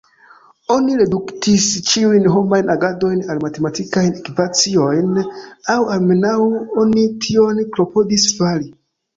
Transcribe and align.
Oni 0.75 0.93
reduktis 1.01 1.65
ĉiujn 1.89 2.25
homajn 2.35 2.71
agadojn 2.75 3.21
al 3.33 3.43
matematikajn 3.45 4.15
ekvaciojn, 4.23 5.21
aŭ 5.75 5.79
almenaŭ 5.97 6.35
oni 6.87 7.07
tion 7.27 7.65
klopodis 7.77 8.29
fari. 8.41 8.69